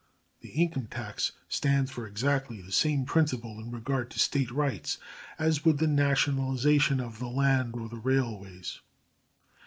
The 0.39 0.49
income 0.49 0.87
tax 0.87 1.31
stands 1.47 1.91
for 1.91 2.07
exactly 2.07 2.59
the 2.59 2.71
same 2.71 3.05
principle 3.05 3.59
in 3.59 3.69
regard 3.69 4.09
to 4.09 4.19
State 4.19 4.49
rights 4.49 4.97
as 5.37 5.63
would 5.63 5.77
the 5.77 5.85
nationalisation 5.85 6.99
of 6.99 7.19
the 7.19 7.27
land 7.29 7.75
or 7.75 7.87
the 7.87 7.97
railways. 7.97 8.79